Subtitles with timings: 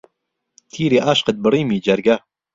[0.71, 2.15] تیری ئاشقت بڕیمی جەرگه